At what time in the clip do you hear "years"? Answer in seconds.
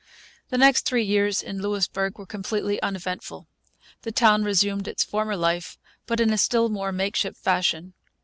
1.03-1.43